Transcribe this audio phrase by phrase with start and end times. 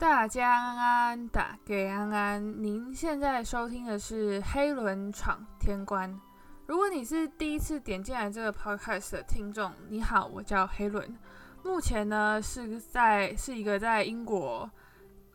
[0.00, 2.62] 大家安安，打给安安。
[2.62, 6.18] 您现在收听的是黑轮闯天关。
[6.66, 11.14] 如果你是第一次点进来这个 podcast 的听众，你好，我叫黑轮。
[11.62, 14.68] 目前呢是在是一个在英国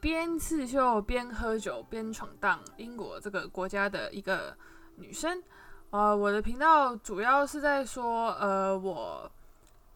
[0.01, 4.57] 边刺绣边喝酒边闯荡英国这个国家的一个
[4.95, 5.43] 女生。
[5.91, 9.31] 呃，我的频道主要是在说，呃，我。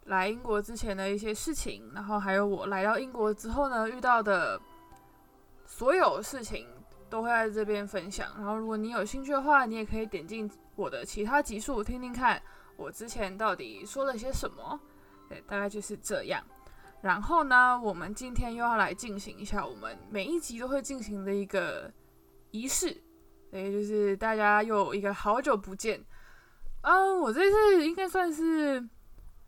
[0.09, 4.59] 来英国之前的一些事情，然后还有我来到英国之后呢遇到的
[5.65, 6.67] 所有事情，
[7.09, 8.27] 都会在这边分享。
[8.35, 12.41] 然后如果你有兴趣的话，你也可以点进我的其他集数听听看，
[12.75, 14.79] 我之前到底说了些什么。
[15.29, 16.43] 对，大概就是这样。
[17.01, 21.89] 然后呢，我们今天又要来进行一下我们每一集都会进行的一个
[22.49, 22.99] 仪式，
[23.51, 26.03] 对，就是大家又一个好久不见。
[26.81, 28.89] 嗯，我这次应该算是。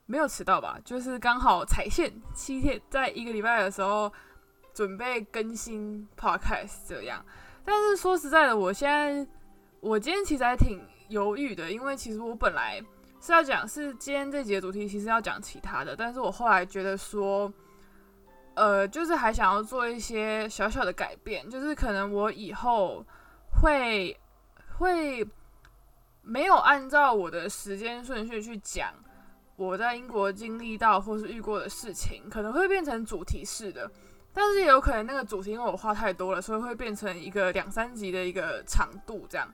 [0.05, 0.77] 没有迟到吧？
[0.83, 4.11] 就是刚好踩线七天，在一个礼拜的时候
[4.73, 7.25] 准备更新 podcast 这样。
[7.63, 9.25] 但是说实在的，我现在
[9.79, 12.83] 我今天其实还挺犹豫的，因为其实我本来
[13.21, 17.53] 是要讲是今天这节主题，其实要讲其他的，但是我后来觉得说，
[18.55, 23.05] 呃，就是还想要做一些小小的改变，就是可能我以后
[23.61, 24.19] 会
[24.77, 25.25] 会
[26.21, 28.93] 没有按照我的时间顺序去讲。
[29.57, 33.91] 我在英国经历到或是遇过的事情，可能会变成主题式的，
[34.33, 39.27] 但是也有可能那个主题因为我话太多了，所以会变成一个两三集的一个长度。
[39.29, 39.47] 这样，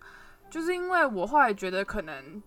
[0.50, 2.42] 就是因为我后来觉得可能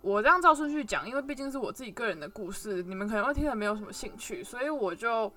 [0.00, 5.32] 我这样照顺序讲，因为毕竟是我自己个人的故事，你们可能会听得没有什么兴趣，所以我就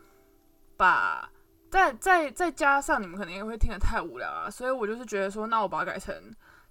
[0.76, 1.30] 把
[1.70, 6.16] 再再再加上你们可能也会听得太无聊啊，所以我就是觉得说，那我把它改成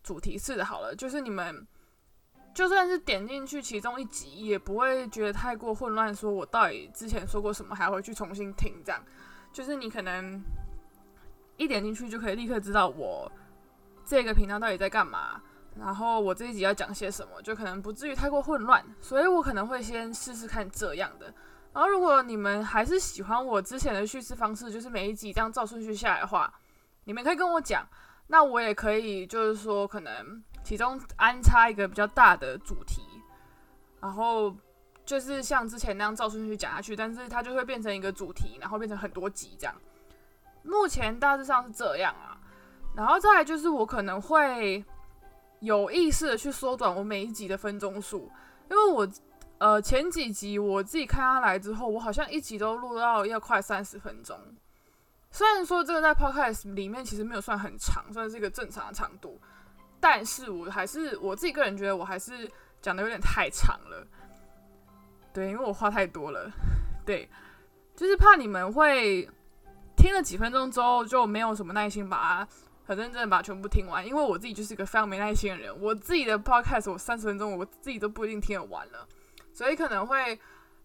[0.02, 1.64] 主题式的好了，就是你们。
[2.54, 6.14] 就算是点进去其中一集，也不会觉得太过混乱。
[6.14, 9.04] 说我到底之前说过什么，还要回去重新听，这样
[9.52, 10.40] 就是你可能
[11.56, 13.30] 一点进去就可以立刻知道我
[14.04, 15.42] 这个频道到底在干嘛，
[15.76, 18.84] 然后我这一集要讲些什么，就可能不至于太过混乱。
[19.00, 21.34] 所以我可能会先试试看这样的。
[21.72, 26.54] 然后如果你们还是喜欢我之前的叙事方式，就是每一集这样照顺序下来的话，
[27.02, 27.84] 你们可以跟我讲，
[28.28, 30.40] 那我也可以就是说可能。
[30.64, 33.02] 其中安插一个比较大的主题，
[34.00, 34.56] 然后
[35.04, 39.74] 就是像之前那样照顺序讲下去，但是它就会变成一个主题，然后变成很多集这样。
[40.62, 42.40] 目前大致上是这样啊，
[42.96, 44.82] 然后再来就是我可能会
[45.60, 48.32] 有意识的去缩短我每一集的分钟数，
[48.70, 49.06] 因为我
[49.58, 54.38] 呃前几集我自己看下来之后，我好像一集都录到要快三十分钟。
[55.30, 59.38] 虽然说这个在 Podcast 里面其实没有算很长，算是一个正常的长度。
[60.06, 62.46] 但是我还是我自己个人觉得，我还是
[62.82, 64.06] 讲的有点太长了。
[65.32, 66.52] 对，因为我话太多了。
[67.06, 67.26] 对，
[67.96, 69.26] 就是怕你们会
[69.96, 72.48] 听了几分钟之后就没有什么耐心把它
[72.84, 74.06] 很认真的把全部听完。
[74.06, 79.08] 因为我自己就是一个非常没耐心的人，我自己的 podcast 我三十分钟我自己都不一定听得完了，
[79.54, 80.38] 所以可能会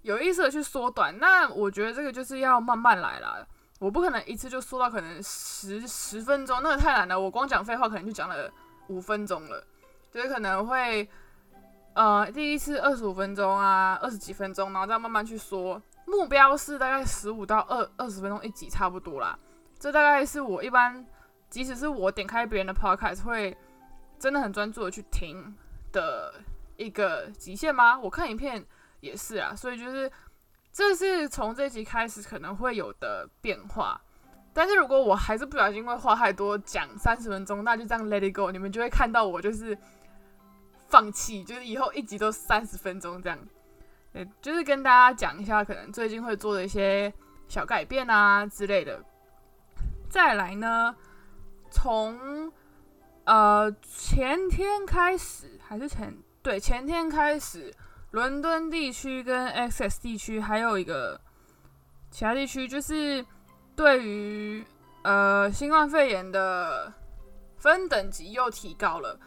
[0.04, 1.20] 有意识的去缩短。
[1.20, 3.46] 那我觉得这个就是要慢慢来啦，
[3.80, 7.20] 我不可能一次就缩到可能十十分钟，那个太难了。
[7.20, 8.50] 我光讲废话可能就讲了。
[8.90, 9.66] 五分钟了，
[10.12, 11.08] 就是可能会，
[11.94, 15.82] 呃，第一次二十五分钟啊，二十几分钟，然后再慢慢去说。
[16.06, 19.38] 目标是大概十五到二二十分钟一集，差不多啦。
[19.78, 21.06] 这大概是我一般，
[21.50, 23.56] 即使是我点开别人的 podcast，会
[24.18, 25.56] 真的很专注的去听
[25.92, 26.34] 的
[26.78, 28.00] 一个极限吗？
[28.00, 28.66] 我看影片
[29.02, 30.12] 也是啊，所以就是
[30.74, 34.02] 这是从这集开始可能会有的变化。
[34.60, 39.78] 但是如果我还是不小心会话太多，讲三十分钟，那就这样 let it go，你们就会看到我就是
[40.90, 43.40] 放弃，就是以后一集都三十分钟这样。
[44.12, 47.14] 对，就是跟大家讲一下，可能最近会做的一些
[47.48, 49.02] 小改变啊之类的。
[50.10, 50.94] 再来呢，
[51.72, 52.52] 从
[53.24, 57.74] 呃前天开始，还是前对前天开始，
[58.12, 61.22] 伦敦地区跟 XS 地区还有一个
[62.12, 63.26] 其他地区就是。
[63.80, 64.62] 对于
[65.04, 66.92] 呃新冠肺炎的
[67.56, 69.18] 分等级又提高了，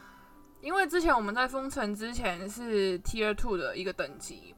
[0.60, 4.54] 因为之前我们在封城之前是 Tier Two 的一个等级，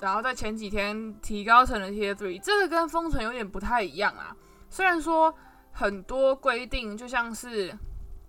[0.00, 4.34] 然后在前几天提高成了 Tier Three，这个跟封城有点不太一样啊。
[4.68, 5.32] 虽然说
[5.70, 7.72] 很多规定就像是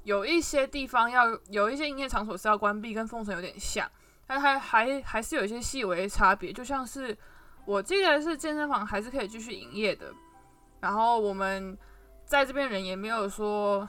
[0.04, 3.90] 有一些地方要有一些营业场所是要关闭，跟封城有点像，
[4.28, 7.18] 但还还还是有一些细微差别，就像是
[7.66, 10.14] 我记得是健身房还是可以继续营业的。
[10.80, 11.78] 然后我们
[12.26, 13.88] 在这边人也没有说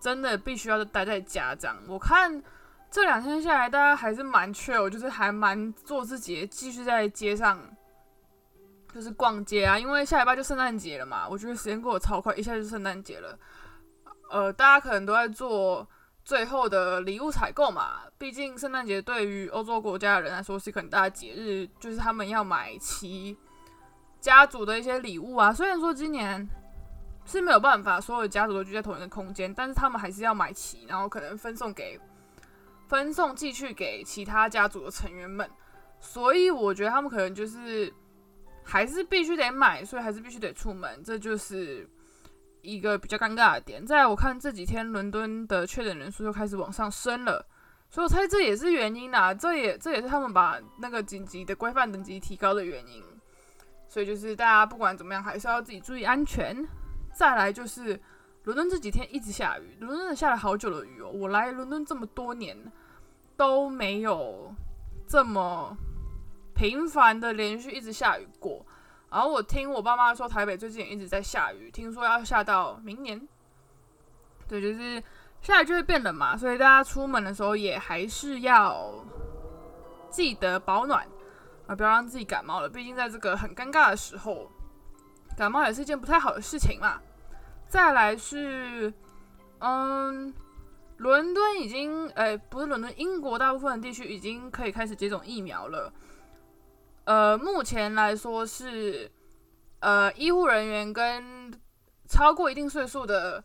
[0.00, 1.76] 真的必须要待在家这样。
[1.88, 2.42] 我看
[2.90, 7.58] 这两天下来，大家还是蛮 chill，就是还蛮做自己，继续在街上
[8.94, 13.38] 就是逛街啊，因为下礼拜就圣诞节了嘛，我觉得时间过得超快，一下就圣诞节了。
[14.30, 15.86] 呃，大家可能都在做
[16.24, 23.36] 最后的礼物采购嘛，毕竟圣诞节对于欧洲国家的人来说是一个很大的节日，就是他们要买齐
[24.20, 25.52] 家族的一些礼物啊。
[25.52, 26.48] 虽然说今年
[27.24, 32.00] 是没有办法所有家族都聚在同一个空间，但是他们还是要买齐，然后可能分送给
[32.88, 35.48] 分送寄去给其他家族的成员们。
[36.00, 37.92] 所以我觉得他们可能就是。
[38.68, 41.88] 还是必须得买，所以还是必须得出门，这就是
[42.62, 43.86] 一个比较尴尬的点。
[43.86, 47.46] 在我看这几天伦敦的确诊人数又开始往上升了，
[47.88, 49.32] 所以我猜这也是原因啦。
[49.32, 53.04] 这也这也是他们把那个紧急的规范等级提高的原因。
[53.88, 56.66] 所以就是大家不管怎么样，还是要自己注意安全。
[57.14, 58.00] 再来就是
[58.44, 61.10] 伦敦这几天一直下雨，伦敦下了好久的雨哦。
[61.10, 62.56] 我来伦敦这么多年
[63.36, 64.54] 都没有
[65.08, 65.76] 这么。
[66.58, 68.64] 频繁的连续一直下雨过，
[69.10, 73.20] 然后我听我爸妈说，台北最近也一直在下雨，听说要下到明年。
[74.48, 75.02] 对，就是
[75.42, 79.04] 下雨就会变冷嘛，所以大家出门的时候也还是要
[80.08, 81.06] 记得保暖
[81.66, 82.68] 啊，不要让自己感冒了。
[82.68, 84.50] 毕竟在这个很尴尬的时候，
[85.36, 87.00] 感冒也是一件不太好的事情嘛。
[87.68, 88.92] 再来是，
[89.58, 90.32] 嗯，
[90.98, 95.92] 伦敦已经，呃，不是伦敦，英国大部分地区已经可以开始接种疫苗了。
[97.04, 99.10] 呃，目前来说是，
[99.80, 101.52] 呃，医护人员跟
[102.08, 103.42] 超过一定岁数的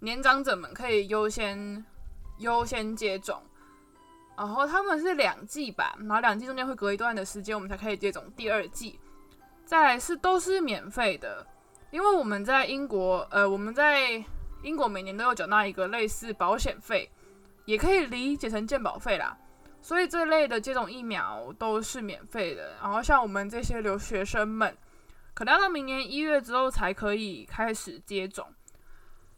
[0.00, 1.84] 年长者们可以优先
[2.38, 3.42] 优先接种，
[4.40, 8.98] 然后他们是两剂吧，然后两剂中间会隔一段的时间，我们才可以接种第二剂。
[9.66, 11.46] 再来是都是免费的，
[11.90, 14.12] 因为我们在英国，呃，我们在
[14.62, 17.10] 英国每年都有缴纳一个类似保险费，
[17.66, 19.36] 也可以理解成健保费啦。
[19.82, 24.74] 所以这类的接种疫苗都是免费的，然后像我们这些留学生们，
[25.34, 28.46] 可能要到明年一月之后才可以开始接种。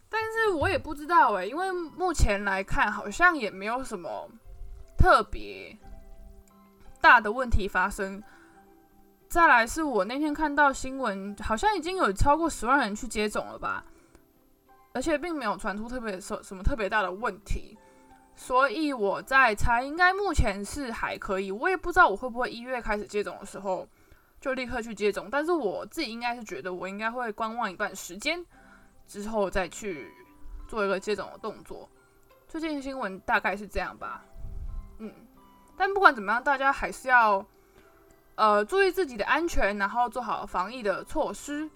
[0.09, 4.31] 但是我也不知道诶，因为目前来看好像也没有什么
[5.03, 5.77] 特别
[7.01, 8.23] 大的问题发生。
[9.29, 13.85] 再来是我那天看到新闻，好像已经有超过十万人去接种了吧，
[14.93, 17.77] 而且并没有传出特别什什么特别大的问题。
[18.37, 21.51] 所以我在猜，应该目前是还可以。
[21.51, 23.85] 我也不知道我会不会一月开始接种的时候
[24.41, 28.45] 就立刻去接种，但是我自己应该是觉得我应该会观望一段时间
[29.09, 30.09] 之后再去
[30.69, 31.89] 做一个接种的动作。
[32.47, 34.25] 最近新闻大概是这样吧，
[35.77, 37.45] 但不管怎么样，大家还是要
[38.35, 41.69] 呃注意自己的安全，然后做好防疫的措施。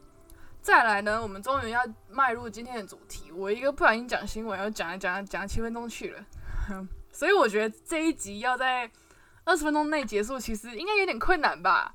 [0.60, 3.31] 再来呢，我们终于要迈入今天的主题。
[3.31, 6.25] 我一个不小心讲新闻，要讲一讲讲七分钟去了。
[7.12, 8.90] 所以我觉得这一集要在
[9.44, 11.94] 二十分钟内结束，其实应该有点困难吧？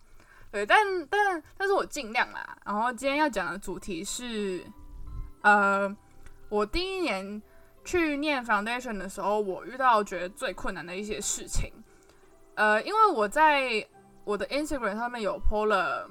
[0.52, 0.78] 对，但
[1.08, 2.58] 但但是我尽量啦。
[2.66, 4.66] 然后今天要讲的主题是，
[5.42, 5.94] 呃，
[6.48, 7.42] 我第一年
[7.84, 11.72] 去念 foundation 的时候，我遇到觉得最困难的一些事情。
[12.56, 13.88] 呃，因为我在
[14.24, 16.10] 我的 Instagram 上面有 po 了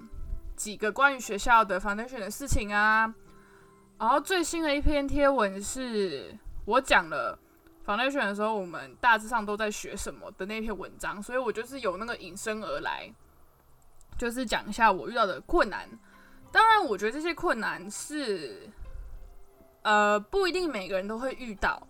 [0.56, 3.14] 几个关于学校的 foundation 的事情啊，
[3.98, 7.38] 然后最新的一篇贴文是我讲了。
[7.86, 13.10] foundation 的时候，我们大致上都在学什么的那篇文章，所以我就是有那个引申而来，
[14.16, 15.88] 就是讲一下我遇到的困难。
[16.52, 18.68] 当然，我觉得这些困难是，
[19.82, 21.82] 呃，不一定每个人都会遇到，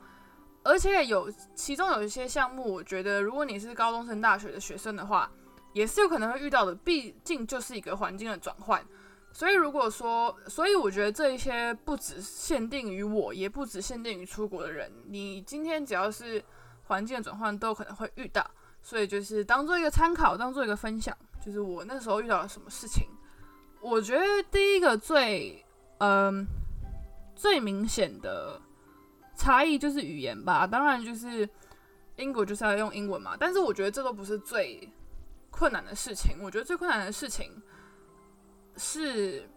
[0.62, 5.30] 而且有其中有一些项目，我觉得如果你是高中生、大学的学生的话，
[5.72, 8.84] 也是有可能会遇到的，毕竟就是一个环境的转换。
[9.32, 14.92] 所以，如果说，所以我觉得这一些不只限定于我，也不只限定于出国的人。
[15.06, 16.44] 你今天只要是
[16.84, 18.44] 环境的转换，都有可能会遇到。
[18.82, 21.16] 所以就是当做一个参考，当做一个分享。
[21.44, 23.06] 就是我那时候遇到了什么事情。
[23.80, 25.64] 我觉得第一个最，
[25.98, 26.44] 嗯，
[27.36, 28.60] 最明显的
[29.40, 30.66] 差异就是语言吧。
[30.66, 31.48] 当然，就是
[32.16, 33.34] 英国就是要用英文嘛。
[33.40, 34.86] 但是我觉得这都不是最
[35.50, 36.36] 困难的事情。
[36.42, 37.50] 我觉得最困难的事情。
[38.76, 39.48] 是，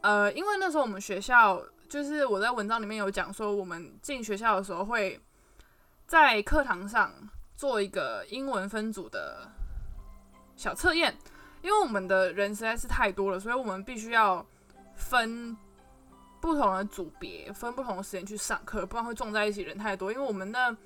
[0.00, 5.20] 呃，因为那时候我们学校就是我在文章里面有讲说，我们进学校的时候会
[6.08, 7.12] 在课堂上
[7.54, 9.48] 做一个英文分组的
[10.56, 11.16] 小测验，
[11.62, 14.44] 因为我们的人实在是太多了，所以我们必须要
[14.96, 15.56] 分
[16.44, 20.12] 不同的组别，分不同的时间去上课，不然会撞在一起，人太多。
[20.12, 20.76] 因为我们那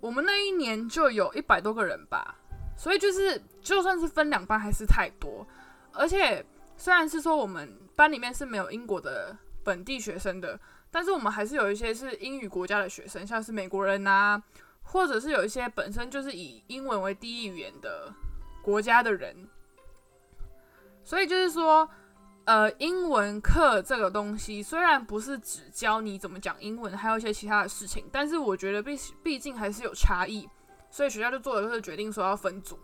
[0.00, 2.34] 我们那一年就有一百多个人吧，
[2.76, 5.46] 所以就是就算是分两班还是太多，
[5.92, 6.44] 而且。
[6.80, 10.56] 虽然是说我们班里面是没有英国的本地学生的，
[10.92, 14.40] 但是我们还是有一些是英语国家的学生，像是美国人呐，
[14.84, 18.14] 或者是有一些本身就是以英文为第一语言的
[18.62, 19.34] 国家的人。
[21.02, 21.90] 所以就是说，
[22.48, 30.48] 呃，英文课这个东西虽然不是只教你怎么讲英文，还有一些其他的事情，但是我觉得毕毕竟还是有差异，
[30.90, 32.78] 所以学校就做了这个决定，说要分组。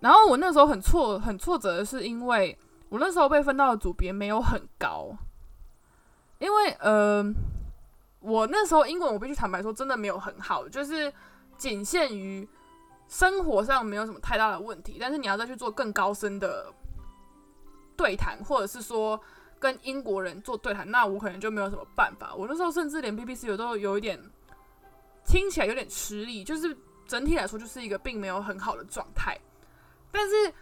[0.00, 2.54] 然后我那时候很挫很挫折的是，因为
[2.90, 5.16] 我那时候被分到的组别没有很高，
[6.38, 7.24] 因为呃，
[8.20, 11.10] 我那时候英文我必须坦白说，真的没有很好，就是
[11.56, 12.46] 仅限于
[13.08, 16.70] 生活上没有什么太大的问题，但是你要再去做更高深的。
[17.96, 19.20] 对谈，或者是说
[19.58, 22.34] 跟英国人做对谈，那我可能就没有什么办法。
[22.34, 24.20] 我那时候甚至连 BBC 有都有一点
[25.24, 29.38] 听起来有点吃力，就是整体来说就是一个并没有很好的状态。
[30.12, 30.52] 但是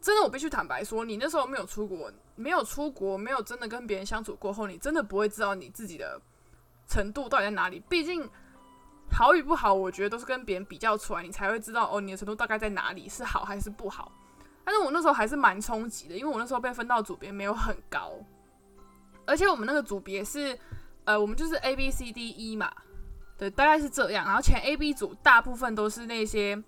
[0.00, 6.20] 真的，我必须坦白说，你那时候没有出国，没有出国，没有真的跟别人相处过后，你真的不会知道你自己的
[6.88, 7.82] 程度到底在哪里。
[7.88, 8.28] 毕竟
[9.10, 14.10] 好与不好，我觉得都是跟别人比较出来，你才会知道哦，你的程度大概在哪里，是好还是不好。
[14.70, 18.12] 但是我那时候还是蛮冲击的，因为我那时候被分到组别没有很高，
[19.24, 20.58] 而且我们那个组别是，
[21.06, 22.70] 呃，我们就是 A B C D E 嘛，
[23.38, 24.26] 对，大概是这样。
[24.26, 26.62] 然后前 A B 组大部分都是那些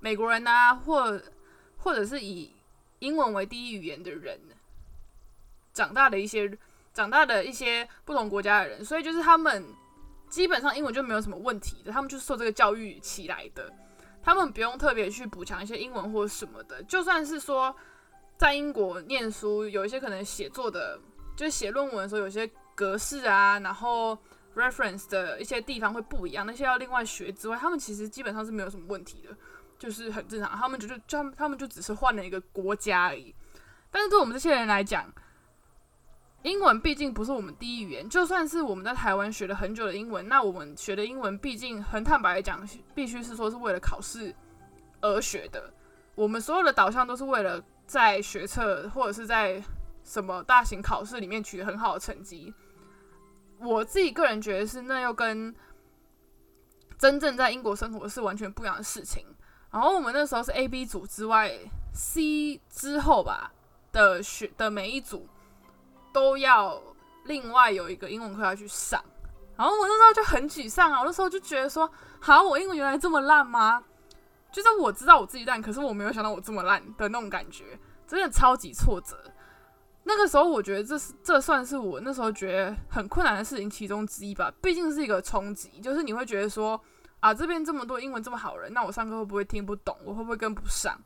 [0.00, 1.22] 美国人啊，或
[1.76, 2.50] 或者是以
[2.98, 4.36] 英文为第一语言的人
[5.72, 6.58] 长大的一些
[6.92, 9.64] 长大的一些不同国家的人，所以就是他们
[10.28, 13.72] 基本上英文就没有什么问题的，他们就是受这个教育起来的。
[14.24, 17.74] 他们不用特别去补强一些英文或什么的，就算是说
[18.38, 20.98] 在英国念书，有一些可能写作的，
[21.36, 24.18] 就写论文的时候，有些格式啊，然后
[24.56, 29.36] reference 的一些地方会不一样，那些要另外学之外，他们其实基本上是没有什么问题的，
[29.78, 30.50] 就是很正常。
[30.56, 33.34] 他们就就就他们就只是换了一个国家而已，
[33.90, 35.12] 但是对我们这些人来讲，
[36.44, 42.62] 英文毕竟不是我们第一语言，就算是我们在台湾学了很久的英文，那我们学的英文毕竟很坦白讲，
[42.94, 44.34] 必须是说是为了考试
[45.00, 45.72] 而学的。
[46.14, 49.62] 我们所有的导向都是为了在学测或者是在
[50.02, 52.52] 什么大型考试里面取得很好的成绩。
[53.58, 55.54] 我自己个人觉得是，那又跟
[56.98, 59.24] 真正在英国生活是完全不一样的事情。
[59.70, 61.50] 然后我们那时候是 A、B 组之外
[61.94, 63.50] ，C 之后吧
[63.90, 65.26] 的学的每一组。
[66.14, 66.80] 都要
[67.24, 69.02] 另外有一个英文课要去上，
[69.56, 71.00] 然后我那时候就很沮丧啊！
[71.00, 71.90] 我那时候就觉得说，
[72.20, 73.82] 好，我英文原来这么烂吗？
[74.52, 79.18] 就是我知道我自己烂，可是我没有想到我这么烂的那种感觉，真的超级挫折。
[80.04, 86.80] 那个时候我觉得这是这算是我那时候觉得很困难的事情其中之一吧，毕竟是一个冲击，就是你会觉得说，
[87.18, 89.98] 啊，这边这么多英文这么好人，那我上课会不会听不懂？
[90.04, 90.96] 我会不会跟不上？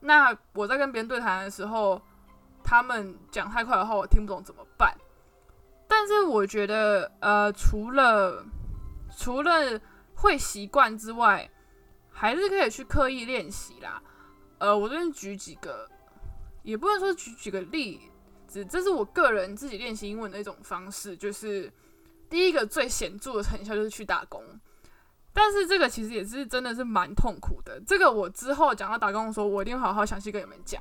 [0.00, 2.00] 那我在跟别人对谈的时候。
[2.62, 4.96] 他们讲太快的话，我听不懂怎么办？
[5.88, 8.44] 但是我觉得，呃，除了
[9.16, 9.80] 除了
[10.14, 11.50] 会习惯之外，
[12.10, 14.00] 还是可以去刻意练习啦。
[14.58, 15.88] 呃，我这边举几个，
[16.62, 18.00] 也不能说举几个例
[18.46, 21.16] 子，这是我个人自己练习英文的一种方式。
[21.16, 21.72] 就是
[22.28, 24.44] 第一个最显著的成效就是去打工，
[25.32, 27.80] 但是这个其实也是真的是蛮痛苦的。
[27.86, 30.80] 这个我之后讲到打工的时候，我一定好好详细跟你们讲。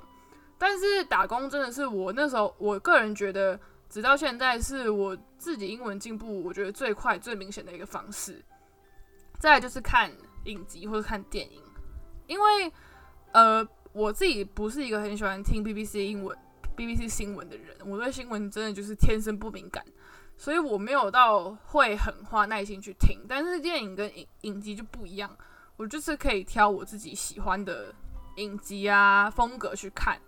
[0.60, 3.58] 但是打工真的是我那时候，我个人觉得，
[3.90, 8.44] 直到现在是我自己英文进步，我觉得最快、最明显的一个方式。
[9.40, 10.12] 再就是看
[10.44, 11.64] 影集或者看电影，
[12.28, 12.72] 因为
[13.32, 16.38] 呃，我自己不是一个很喜欢听 BBC 英文、
[16.76, 19.82] BBC 新闻的人，我对新闻真的就是天生不敏感，
[20.36, 23.22] 所以我没有到会很花耐心去听。
[23.30, 25.34] 但是电影跟影影集就不一样，
[25.78, 27.96] 我就是可以挑我自己喜欢的
[28.36, 30.20] 影集啊风格去看。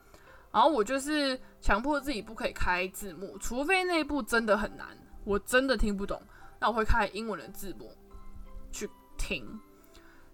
[0.51, 4.87] 然后我就是强迫自己不可以开字幕，除非那一部真的很难，
[5.23, 6.21] 我真的听不懂，
[6.59, 7.91] 那我会开英文的字幕
[8.71, 9.59] 去听。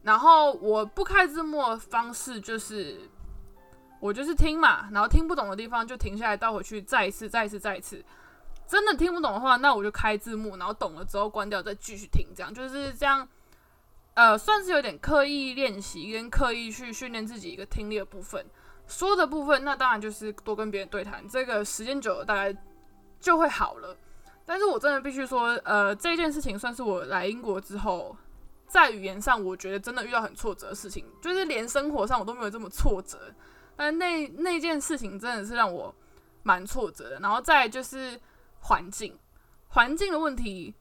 [0.03, 3.09] 然后我不开字幕的方式就是，
[3.99, 8.03] 我就是听嘛，然后听不懂的地方就停下来倒回去，再一次，再一次，再一次。
[8.65, 12.27] 真的听不懂的话，那我就开字幕，然后懂了之后关掉，再继续听。
[12.35, 13.27] 这样就是这样，
[14.13, 18.45] 呃，算是有点刻意练习跟刻意去训练自己一个听力的部分。
[18.87, 22.55] 说的部分，那当然就是多跟别人对谈，这个时间久了大概
[23.19, 23.95] 就会好了。
[24.45, 28.15] 但是我真的必须说，呃，这件事情算是我来英国之后，
[28.65, 33.33] 在语言上我觉得真的遇到很挫折的事情，就是连生活上我都没有这么挫折。
[33.75, 35.93] 但那那件事情真的是让我
[36.43, 37.19] 蛮挫折的。
[37.19, 38.17] 然后再就是
[38.61, 39.19] 环境，
[39.67, 40.73] 环境的问题，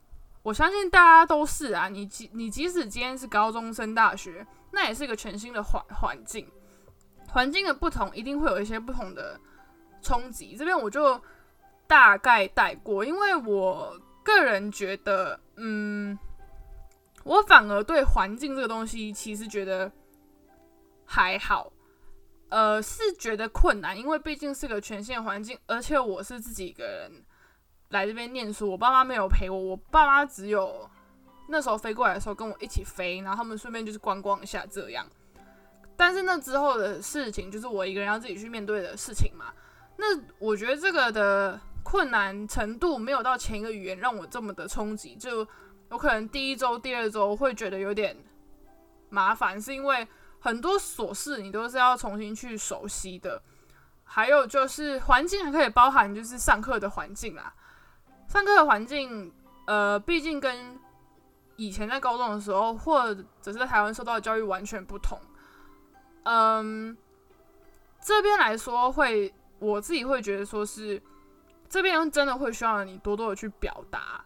[0.45, 1.89] 我相信大家都是啊。
[1.89, 6.49] 你即你即使今天是高中升大学，那也是一个全新的环环境。
[7.37, 9.39] 环境的不同，一定会有一些不同的
[10.01, 10.57] 冲击。
[10.57, 11.21] 这边我就
[11.87, 16.19] 大概带过，因为我个人觉得，嗯，
[17.25, 19.93] 我反而对环境这个东西其实觉得
[21.05, 21.71] 还好。
[22.49, 27.23] 呃，是觉得困难，因为毕竟是个全新环境，而且我是自己一个人
[27.91, 30.89] 来这边念书，我爸妈没有陪我，我爸妈只有
[31.51, 35.07] 那时候飞过来的时候跟我一起飞，然后他们顺便就是观光一下这样。
[35.97, 39.47] 但是那之后的事情，就是我一个人要自己去面对的事情嘛。
[39.97, 40.07] 那
[40.39, 45.47] 我觉得这个的困难程度没有到前一个语言让我这么的冲击，就
[45.91, 48.17] 有可能第一周、第二周会觉得有点
[49.09, 50.07] 麻烦，是因为。
[50.39, 53.43] 很多琐事你都是要重新去熟悉的，
[54.05, 57.53] 还有就是环境还可以包含就是上课的环境啦。
[58.29, 59.33] 上课的环境，
[59.67, 60.79] 呃，毕竟跟
[61.57, 65.19] 以前在高中的时候或者是在台湾受到的教育完全不同。
[66.29, 66.97] 嗯，
[68.01, 71.01] 这边来说会，我自己会觉得说是
[71.69, 74.25] 这边真的会需要你多多的去表达，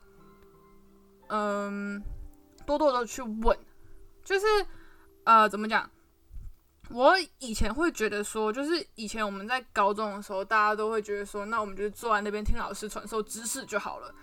[1.29, 2.03] 嗯，
[2.65, 3.55] 多多的去问，
[4.25, 4.47] 就是
[5.25, 5.91] 呃，怎么讲？
[6.89, 14.15] 我以前会觉得说，就是以前我们在高中的时候，大家都会觉得说，那我们就坐在那边听老师传授知识就好了。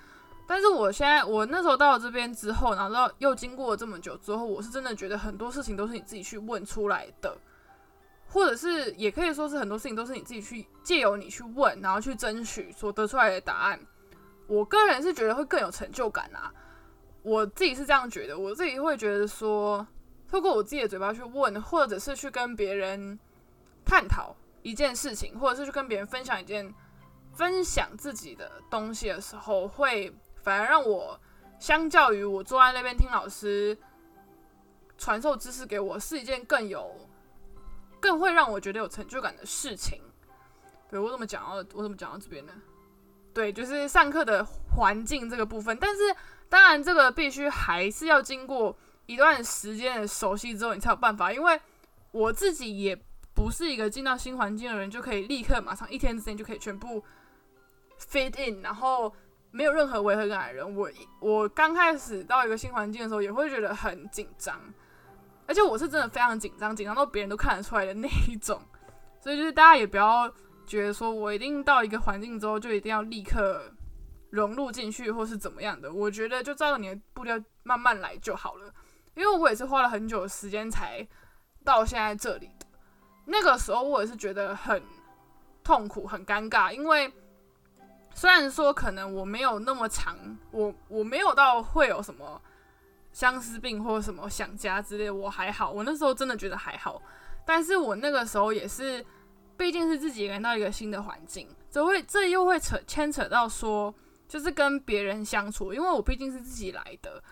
[0.48, 7.38] 但是我现在，我那时候到了这边之后，然后又经过了这么久之后，我是真的觉得很多事情都是你自己去问出来的，
[8.27, 13.79] 或者是也可以说是很多事情都是你自己去借由你去问，然后去争取所得出来的答案。
[14.48, 16.53] 我个人是觉得会更有成就感啊，
[17.22, 19.86] 我自己是这样觉得，我自己会觉得说。
[20.29, 23.17] 透过我自己的嘴巴去问，或者是去跟别人
[23.86, 26.75] 探讨一件事情，或者是去跟别人分享一件
[27.31, 31.17] 分享自己的东西的时候，会反而让我
[31.60, 33.77] 相较于我坐在那边听老师
[34.98, 36.93] 传授知识给我，是一件更有
[38.08, 40.02] 更会让我觉得有成就感的事情。
[40.90, 42.54] 对我怎么讲到我怎么讲到这边呢？
[43.34, 44.46] 对，就是上课的
[44.76, 46.16] 环境这个部分，但是
[46.48, 48.78] 当然这个必须还是要经过。
[49.08, 51.32] 一段时间的熟悉之后，你才有办法。
[51.32, 51.58] 因为
[52.12, 52.94] 我自己也
[53.34, 57.02] 不是一个进到新环境的人，就可以立刻马上一天之间就可以全部
[57.98, 59.16] fit in，然后
[59.50, 60.76] 没有任何违和感的人。
[60.76, 60.90] 我
[61.22, 64.60] 我刚开始到一个新环境的时候，也会觉得很紧张，
[65.47, 68.62] 而且我是真的非常紧张，紧张到别人都看得出来的那一种。
[69.21, 70.31] 所以就是大家也不要
[70.65, 73.63] 觉得说我一定到一个环境之后就一定要立刻
[74.29, 75.91] 融入进去，或是怎么样的。
[75.91, 78.71] 我觉得就照着你的步调慢慢来就好了。
[79.15, 81.05] 因为我也是花了很久的时间才
[81.63, 82.65] 到现在这里的，
[83.25, 84.83] 那个时候我也是觉得很
[85.63, 86.71] 痛苦、很尴尬。
[86.71, 87.12] 因为
[88.13, 90.15] 虽然说可能我没有那么长，
[90.51, 92.39] 我我没有到会有什么
[93.17, 95.71] 相思病或者什么想家之类，我还好。
[95.71, 97.01] 我那时候真的觉得还好，
[97.47, 99.03] 但是我那个时候也是，
[99.58, 103.91] 毕竟是自己来到一个新的环境，这会这又会扯牵扯到说，
[104.27, 107.23] 就是跟别人相处，因为我毕竟是自己来的。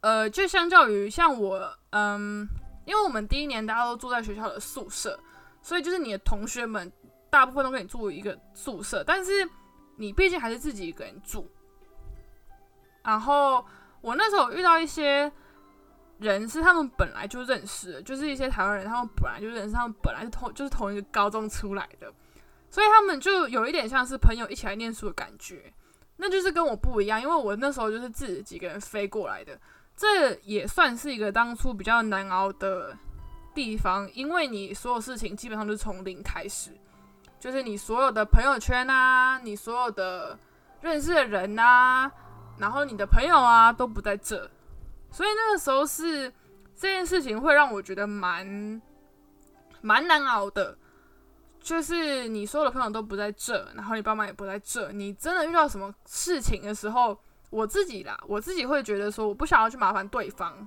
[0.00, 2.46] 呃，就相较于像我，嗯，
[2.84, 5.18] 因为我们第一年大家都住在学校的宿舍，
[5.60, 6.92] 所以就是你的同学们
[7.28, 9.32] 大部分都跟你住一个宿舍，但是
[9.96, 11.50] 你毕竟还是自己一个人住。
[13.02, 13.64] 然后
[14.06, 15.30] 我那时候遇到一些
[16.18, 22.06] 人是他们本来就认识，就是一些台湾人，他们本来就认识，他们本来是同就是同一个高中出来的，
[22.70, 25.72] 所以他们就有一点像是朋友一起来念书的感觉。
[26.18, 29.58] 那就是跟我不一样，因为我那时候就是自己几个人飞过来的。
[29.96, 32.96] 这也算是一个当初比较难熬的
[33.54, 36.70] 地方，因为你所有事情基本上就是从零开始，
[37.40, 40.38] 就是你所有的朋友圈啊，你所有的
[40.80, 42.08] 认识的人啊，
[42.58, 44.50] 然后你的朋友啊都不在这，
[45.10, 46.30] 所以那个时候是
[46.74, 48.80] 这件事情会让我觉得蛮
[49.80, 50.76] 蛮难熬的，
[51.60, 57.18] 就是你所有的朋友都不在这，然后你爸妈也不在这，你真的遇到什么事情的时候。
[57.48, 60.66] 我自己啦，我自己会觉得说，我不想要去麻烦对方，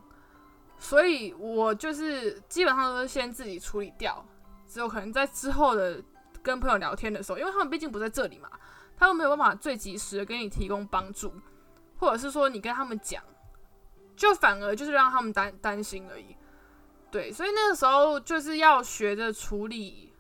[0.78, 4.25] 所以我就是基本上都是先自己处理掉，
[4.65, 6.02] 只有可能在之后的
[6.41, 8.49] 跟朋友聊天的时候，因为他们毕竟不在这里嘛，
[8.97, 11.34] 他们没有办法最及时的给你提供帮助，
[12.00, 13.24] 或者是说你跟他们讲，
[14.16, 16.36] 就反而就是让他们担担心而已。
[17.12, 20.12] 对，所以那个时候就是要学着处理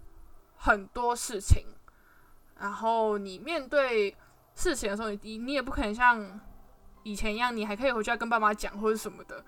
[0.55, 1.65] 很多事情，
[2.59, 4.15] 然后你面对
[4.53, 6.39] 事情的时候，你你也不可能像。
[7.03, 9.43] 以前一样，你还可以回家跟爸妈讲或者什么的。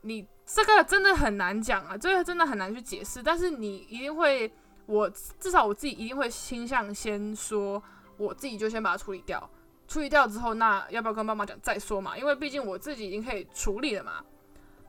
[0.00, 3.22] 你这个真的很难讲啊，这个真的很难去解释。
[3.22, 4.50] 但是你一定会，
[4.86, 7.80] 我至少我自己一定会倾向先说，
[8.16, 9.48] 我自己就先把它处理掉。
[9.90, 12.16] 处理掉之后，那要不要跟爸妈讲再说嘛？
[12.16, 14.24] 因为毕竟我自己已经可以处理了嘛。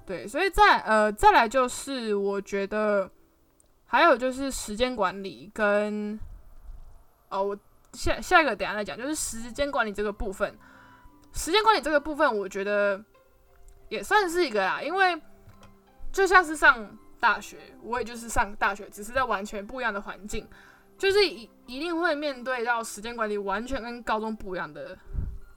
[0.06, 3.10] 对，所以再呃再来就是我觉得
[3.86, 6.20] 还有就是时间管理跟
[7.30, 7.58] 哦，我
[7.94, 10.56] 下下一个等下再讲，就是时间管理这个部分。
[11.34, 13.04] 时间管理这个部分，我觉得
[13.90, 15.20] 也算是一个啦，因为
[16.12, 20.48] 就像是上大学，我也就是上大学，只是在完全不一样的环境，
[20.98, 24.98] 就是一一定会面对到时间管理完全跟高中不一样的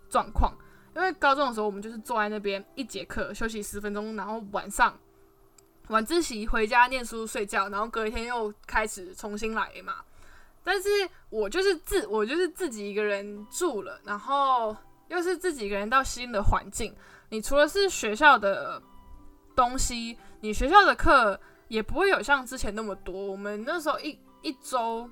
[0.09, 0.55] 状况。
[0.94, 4.96] 因为高中的时候，我们就是坐在那边一节课休息十分钟，然后晚上
[5.88, 9.94] 晚自习回家念书睡觉，然后隔一天又开始重新来嘛。
[10.62, 10.88] 但是
[11.31, 14.74] 我就是自我就是自己一个人住了，然后
[15.09, 16.94] 又是自己一个人到新的环境。
[17.31, 18.81] 你除了是学校的
[19.57, 23.12] 东西，你学校的课也不会有像之前那么多。
[23.12, 25.11] 我们那时候一一周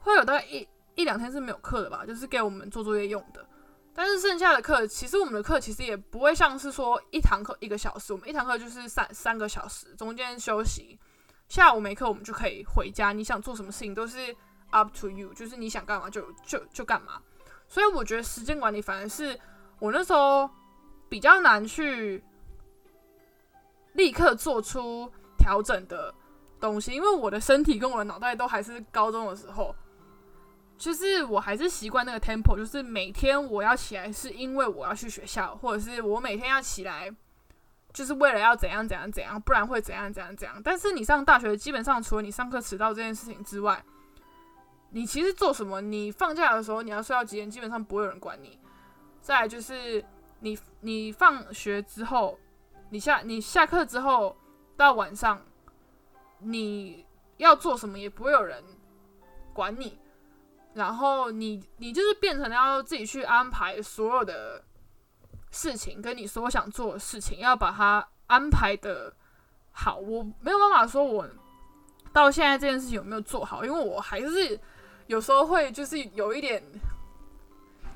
[0.00, 3.46] 会有大概一一两天是没有课的吧，就是给我们做作业用的。
[3.92, 10.98] 但是剩下的课，其实我们的课其实也不会像是说一堂课一个小时，我们一堂课就是三三个小时，中间休息，
[11.48, 13.12] 下午没课我们就可以回家。
[13.12, 14.34] 你想做什么事情都是
[14.70, 17.20] up to you，就是你想干嘛就就就干嘛。
[17.66, 19.38] 所以我觉得时间管理反而是
[19.78, 20.48] 我那时候
[21.08, 22.22] 比较难去
[23.94, 26.14] 立刻做出调整的
[26.60, 29.74] 东西，因为我的身体跟我的脑袋都还是高中的时候。
[30.80, 37.14] 就是我还是习惯那个 tempo，就是每天我要起来是因为我要去学校，或者是我每天要起来
[37.92, 40.58] 就是为了要怎样怎样怎样，不然会怎样怎样怎样。
[40.64, 43.84] 但是你上大学，基本上除了你上课迟到这件事情之外，
[44.88, 48.58] 你其实做什么，你放假的时候你要睡到几点，基本上不会有人管你。
[49.20, 50.02] 再就是
[50.38, 52.38] 你你放学之后，
[52.88, 54.34] 你下你下课之后
[54.78, 55.42] 到晚上，
[56.38, 57.04] 你
[57.36, 58.64] 要做什么也不会有人
[59.52, 59.98] 管你。
[60.74, 64.62] 然后你你就是变成了要自己去安排所有的
[65.50, 69.12] 事情，跟你所想做的事情，要把它安排的
[69.72, 69.96] 好。
[69.96, 71.28] 我没有办法说我
[72.12, 74.58] 到现在这件事情有没有做好，因为我还是
[75.08, 76.62] 有时候会就是有一点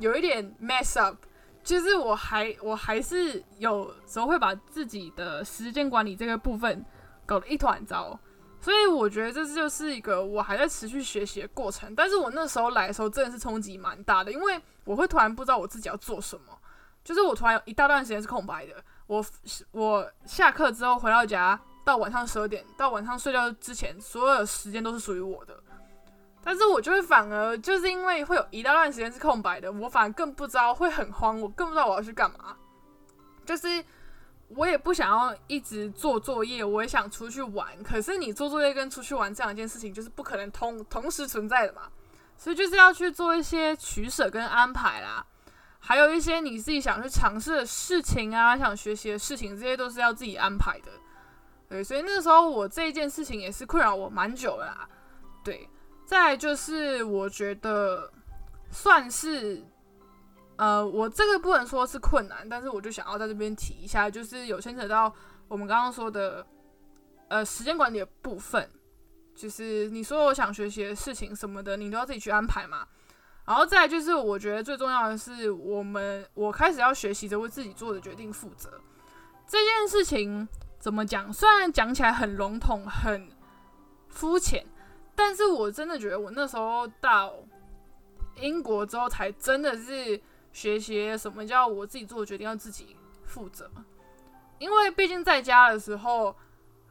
[0.01, 1.17] 有一点 mess up，
[1.63, 6.85] 就是我还我还是有时候会把自己的时间管理这个部分
[7.25, 8.19] 搞得一团糟。
[8.65, 16.59] 所以我觉得这就是一个我还在持续学习的过程，但是我那时候来的时候真的是冲击蛮大的，因为我会突然不知道我自己要做什么，
[17.05, 18.73] 就是我突然有一大段时间是空白的。
[19.07, 19.23] 我
[19.73, 25.63] 我下课之后回到家，到晚上十二点，到晚上睡觉之前，所有的时间都是属于我的。
[26.43, 32.57] 但是我就会反而就是因为会有一大段时间是空白的，我反而更不知道会很慌，我更不知道我要去干嘛，
[33.45, 33.85] 就是。
[34.49, 37.83] 我也不想要一直做作业，我也想出去玩。
[37.83, 41.89] 可是你做作业跟出去玩这两件事情就是不可能同同时存在的嘛，
[42.37, 45.25] 所以就是要去做一些取舍跟安排啦。
[45.81, 50.91] 还有一些你自己想去尝试的事情啊，想学习的事情，这些都是要自己安排的。
[51.69, 54.89] 对，所以那时候我这一件事情也是困扰我蛮久了啦。
[55.43, 55.69] 对，
[56.07, 58.11] 再就是我觉得
[58.71, 59.65] 算是。
[60.57, 65.13] 呃，我这个不能说是困难，但是我就想要在这边提一下，就是有牵扯到
[65.49, 66.47] 我们刚刚说的，
[67.27, 68.71] 呃，时间管理的部分，
[69.35, 72.87] 就是你说我想学习的事情什么的，你都要自己去安排嘛。
[73.45, 78.81] 然后再就是，我觉得最重要的是，我们我开始要学习着为自己做的决定负责。
[79.49, 80.47] 这件事情
[80.79, 81.33] 怎么讲？
[81.33, 83.29] 虽然讲起来很笼统、很
[84.09, 84.65] 肤浅，
[85.17, 87.35] 但是我真的觉得我那时候到
[88.37, 90.23] 英国之后，才真的是。
[90.55, 93.69] 学习什么叫我自己做决定要自己负责？
[94.59, 96.35] 因为毕竟在家的时候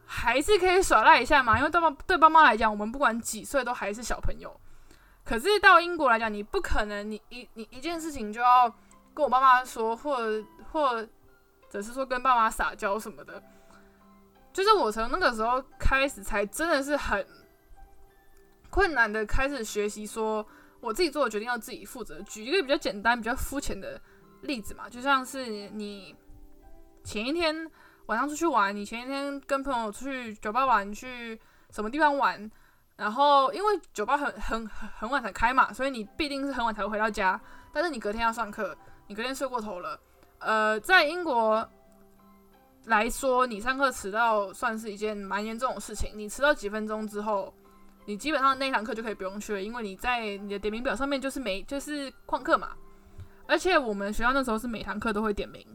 [0.06, 1.58] 还是可以耍赖一下嘛。
[1.58, 4.60] 因为对爸对爸妈来讲，我们不管几岁都还是小朋友。
[5.24, 8.70] 可是到英国来讲，你不可能你一你一件事情就要
[9.14, 11.08] 跟我爸妈说，或者或
[11.70, 13.42] 者是说跟爸妈撒娇什么的。
[14.52, 17.26] 就是我从那个时候开始，才真的是很
[18.70, 20.46] 困难的开始学习说。
[20.84, 22.22] 我自己做的决定要自己负责。
[22.24, 24.00] 举一个比较简单、比较肤浅的
[24.42, 26.14] 例子嘛，就像是你
[27.06, 27.72] 前一天
[28.08, 32.52] 晚上出去玩，你前一天跟朋友出去酒吧玩，去什么地方玩，
[32.98, 37.40] 然后因为酒吧很很很晚才开嘛，所以你必定是很晚才会回到家。
[37.72, 39.98] 但是你隔天要上课，你隔天睡过头了。
[40.40, 41.66] 呃，在英国
[42.88, 46.12] 来说，你上课迟到算是一件蛮严重的事情。
[46.14, 47.54] 你迟到几分钟之后。
[48.06, 52.70] 你基本上那堂课就可以不用去了，因为你在你的点名表上面就是每就是旷课嘛。
[53.46, 55.66] 而且我们学校那时候是每堂课都会点名，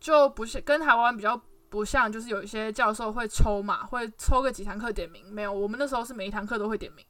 [0.00, 5.24] 就不是跟台湾比较不像，就是有一些教授会抽嘛，会抽个几堂课点名。
[5.32, 7.04] 没有，我们那时候是每一堂课都会点名，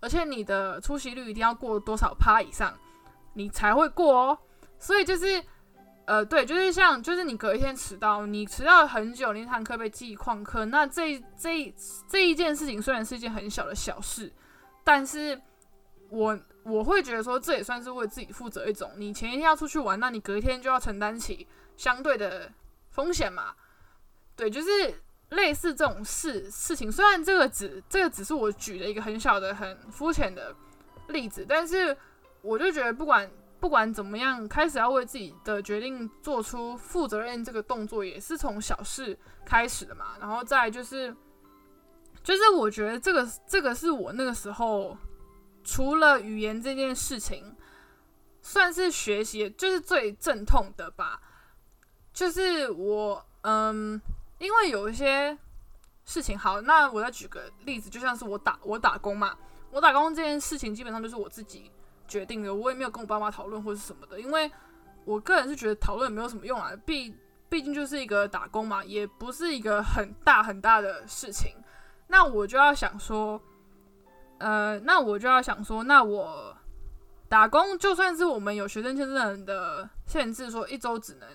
[0.00, 2.72] 而且你的出席率一定要过多少趴以上，
[3.34, 4.38] 你才会过哦。
[4.78, 5.42] 所以就是。
[6.10, 11.72] 呃，对，就是像，就是你隔一天迟到，你迟到很久，那堂课被记旷课，那这这
[12.08, 14.32] 这一件事情虽然是一件很小的小事，
[14.82, 15.40] 但是
[16.08, 18.90] 我我会觉得说，这也算是为自己负责一种。
[18.96, 21.46] 你前一天要出去玩，那你隔一天就要承担起
[21.76, 22.50] 相对的
[22.90, 23.54] 风险嘛。
[24.34, 24.68] 对，就是
[25.28, 30.52] 类似这种事事情，虽然这个只这个只是我举的一个很小的、很肤浅的
[31.06, 31.96] 例子，但是
[32.42, 40.16] 我就觉得不管不管怎么样，开始要为自己的决定做出负责任，这个动作也是从小事开始的嘛。
[40.18, 41.14] 然后再就是，
[42.22, 44.96] 就是我觉得这个这个是我那个时候
[45.62, 47.54] 除了语言这件事情，
[48.40, 51.20] 算是学习就是最阵痛的吧。
[52.12, 54.00] 就是我嗯。
[54.40, 55.36] 因为有一些
[56.06, 59.36] 事情，好，那我再举个例子，就像是我打我打工嘛，
[59.70, 61.70] 我打工这件事情基本上就是我自己
[62.10, 64.50] 决定的，我也没有跟我爸妈讨论或是什么的，因为
[65.04, 67.14] 我个人是觉得讨论没有什么用啊，毕
[67.48, 71.54] 毕竟就是一个打工嘛，也不是一个很大很大的事情，
[72.08, 73.40] 那我就要想说，
[74.38, 76.56] 呃，那我就要想说，那我
[77.28, 81.28] 打工就算是我们有学生签证的限制，说一周只能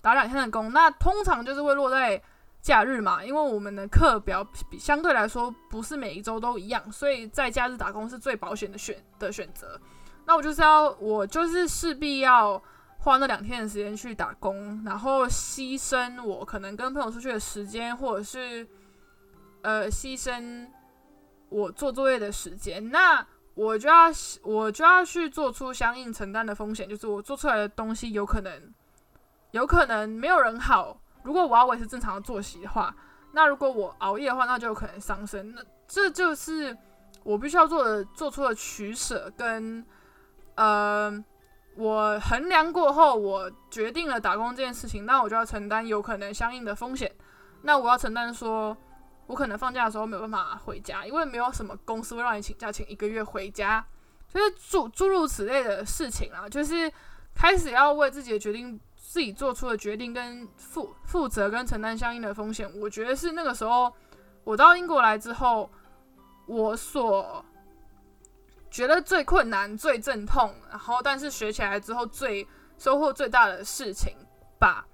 [0.00, 2.22] 打两天的工，那通常就是会落在。
[2.64, 9.78] 假日嘛，因为我们的课表比相对来说不是每一周都一样，所以在假日打工是最保险的选的选择。
[10.26, 12.62] 那我就是要，我就是势必要
[12.98, 18.66] 花那两天的时间去打工，然后牺牲我可能跟朋友出去的时间，或者是
[19.62, 20.66] 呃牺牲
[21.48, 22.90] 我做作业的时间。
[22.90, 24.06] 那我就要
[24.42, 28.52] 我就要去做出相应承担的风险，就是我做出来的东西有可能
[29.50, 30.98] 有可能没有人好。
[31.22, 32.94] 如果我要维持正常的作息的话，
[33.32, 35.54] 那如果我熬夜的话，那就有可能伤身。
[35.54, 36.76] 那这就是
[37.22, 39.84] 我必须要做的，做出的取舍跟
[40.56, 41.24] 呃，
[41.76, 47.10] 我衡量过后，我决定了打工这件事情，那我就要承担有可能相应的风险。
[47.62, 48.76] 那我要承担说，
[49.26, 53.84] 我可能放假的时候没有办法回家，因为没有什么公司会让你请假请一个月回家，
[54.32, 56.92] 就是诸诸如此类的事情啊，就是
[57.34, 58.80] 开始要为自己的决定。
[59.06, 63.92] 自己做出的决定跟负负责跟承担相应的风险，我觉得是那个时候
[64.42, 65.70] 我到英国来之后，
[66.46, 67.44] 我所
[68.74, 72.44] 觉得最困难、最阵痛，然后但是学起来之后最
[72.76, 74.16] 收获最大的事情
[74.58, 74.84] 吧。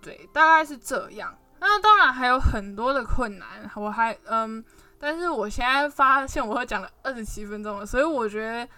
[0.00, 1.36] 对，大概是这样。
[1.58, 4.64] 那当然还有很多的困难，我还嗯，
[5.00, 8.68] 但是我现在发现我讲了二十七分钟了，所以我觉得。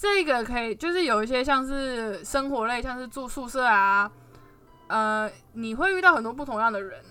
[0.00, 4.08] 这个可以，就是有一些像是生活类，像是住宿舍啊，
[4.86, 7.02] 呃，你会遇到很多不同样的人，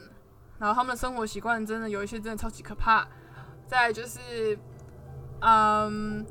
[0.58, 3.06] 然后他们的生活习惯真的有一些真的超级可怕。
[3.68, 4.58] 再就是，
[5.42, 6.26] 嗯，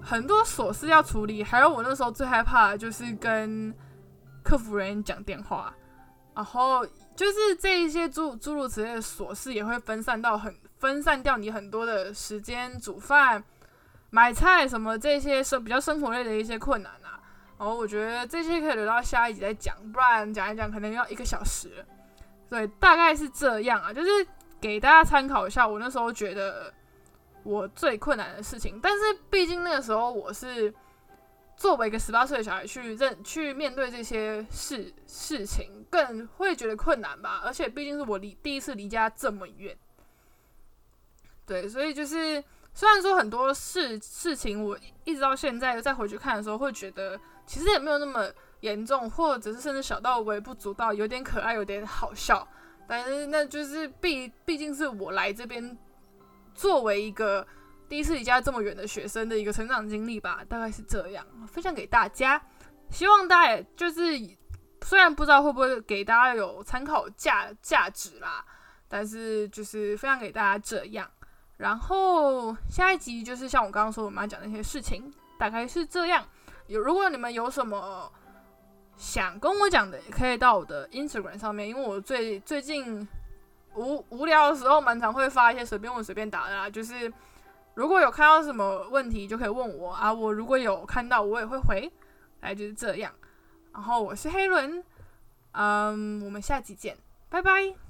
[0.00, 3.74] 很多琐事要处理，还有我那时候最害怕的就是跟
[4.42, 5.74] 客服人员讲电话，
[6.34, 13.42] 然后就是这一些诸诸如此类的琐事也会分散到很分散掉你很多的时间煮饭。
[14.10, 17.18] 买菜什么这些生比较生活类的一些困难啊，
[17.58, 21.84] 然后我觉得这些可以留到下一集再讲，不然讲一讲可能要一个小时。
[22.48, 24.08] 对，大概是这样啊，就是
[24.60, 26.72] 给大家参考一下我那时候觉得
[27.44, 28.80] 我最困难的事情。
[28.82, 28.98] 但是
[29.30, 30.74] 毕竟那个时候我是
[31.56, 37.42] 作为一个十八岁的小孩去认去面对这些事事情，更会觉得困难吧。
[37.44, 39.76] 而且毕竟是我离第一次离家这么远，
[41.46, 42.42] 对，所以就是。
[42.76, 48.28] 虽然说很多事事情，我一直到现在再回去看的时候，会觉得其实也没有那么
[48.62, 52.44] 严重，或者是甚至小到微不足道，有点可爱，有点好笑。
[52.88, 55.78] 但是那就是毕毕竟是我来这边
[56.54, 57.46] 作为一个
[57.88, 62.40] 第一次离家这么远的学生的一个成长经历吧，大概是这样，分享给大家。
[62.90, 64.02] 希望大家就是
[64.82, 68.44] 虽然不知道会不会给大家有参考价价值啦，
[68.88, 71.10] 但是就是分享给大家这样。
[71.56, 76.24] 然后下一集就是像我刚刚说我们要讲那些事情，大概是这样。
[76.66, 78.12] 有如果你们有什么
[78.96, 83.06] 想跟我讲的，也可以到我的 Instagram 上面，因为我最最近
[83.74, 86.70] 无无聊的时候，蛮常会发一些随便问随便答的啦。
[86.70, 87.12] 就是
[87.74, 90.12] 如果有看到什么问题，就可以问我啊。
[90.12, 91.92] 我如果有看到，我也会回。
[92.40, 93.10] 来就是这样。
[93.72, 94.84] 然后我是黑伦，
[95.52, 96.96] 嗯，我们下期见，
[97.30, 97.83] 拜拜。